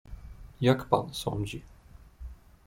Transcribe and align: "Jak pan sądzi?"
"Jak 0.61 0.85
pan 0.89 1.13
sądzi?" 1.13 1.61